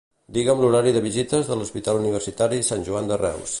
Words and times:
Digue'm 0.37 0.63
l'horari 0.63 0.93
de 0.95 1.03
visites 1.07 1.51
de 1.51 1.59
l'Hospital 1.59 2.01
Universitari 2.01 2.65
Sant 2.71 2.87
Joan 2.91 3.13
de 3.15 3.23
Reus. 3.25 3.49